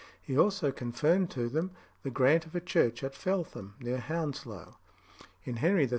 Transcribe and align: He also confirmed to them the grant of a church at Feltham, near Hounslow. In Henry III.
He 0.19 0.35
also 0.35 0.71
confirmed 0.71 1.29
to 1.29 1.47
them 1.47 1.73
the 2.01 2.09
grant 2.09 2.47
of 2.47 2.55
a 2.55 2.59
church 2.59 3.03
at 3.03 3.13
Feltham, 3.13 3.75
near 3.79 3.99
Hounslow. 3.99 4.79
In 5.43 5.57
Henry 5.57 5.83
III. 5.83 5.89